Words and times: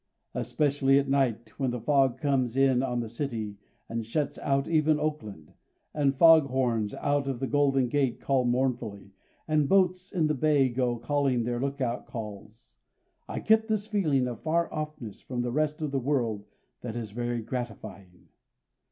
Especially 0.33 0.97
at 0.97 1.07
night 1.07 1.49
when 1.59 1.69
the 1.69 1.79
fog 1.79 2.19
comes 2.19 2.57
in 2.57 2.81
on 2.81 3.01
the 3.01 3.07
city 3.07 3.57
and 3.87 4.03
shuts 4.03 4.39
out 4.39 4.67
even 4.67 4.99
Oakland, 4.99 5.53
and 5.93 6.17
fog 6.17 6.47
horns 6.47 6.95
out 6.95 7.27
of 7.27 7.39
the 7.39 7.45
Golden 7.45 7.87
Gate 7.87 8.19
call 8.19 8.43
mournfully, 8.43 9.11
and 9.47 9.69
boats 9.69 10.11
in 10.11 10.25
the 10.25 10.33
bay 10.33 10.69
go 10.69 10.97
calling 10.97 11.43
their 11.43 11.59
lookout 11.59 12.07
calls, 12.07 12.77
I 13.29 13.37
get 13.41 13.67
this 13.67 13.85
feeling 13.85 14.27
of 14.27 14.41
far 14.41 14.69
offness 14.71 15.23
from 15.23 15.43
the 15.43 15.51
rest 15.51 15.83
of 15.83 15.91
the 15.91 15.99
world 15.99 16.45
that 16.81 16.95
is 16.95 17.11
very 17.11 17.43
gratifying. 17.43 18.29